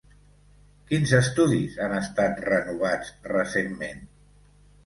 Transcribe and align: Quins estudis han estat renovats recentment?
Quins 0.91 1.13
estudis 1.17 1.77
han 1.87 1.95
estat 1.99 2.41
renovats 2.47 3.15
recentment? 3.35 4.03